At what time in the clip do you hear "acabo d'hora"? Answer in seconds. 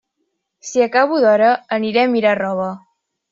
0.87-1.51